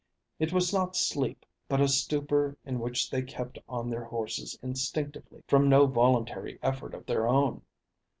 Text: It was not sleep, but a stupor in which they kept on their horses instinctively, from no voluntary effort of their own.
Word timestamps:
It 0.39 0.51
was 0.51 0.73
not 0.73 0.95
sleep, 0.95 1.45
but 1.67 1.79
a 1.79 1.87
stupor 1.87 2.57
in 2.65 2.79
which 2.79 3.11
they 3.11 3.21
kept 3.21 3.59
on 3.69 3.87
their 3.91 4.05
horses 4.05 4.57
instinctively, 4.63 5.43
from 5.47 5.69
no 5.69 5.85
voluntary 5.85 6.57
effort 6.63 6.95
of 6.95 7.05
their 7.05 7.27
own. 7.27 7.61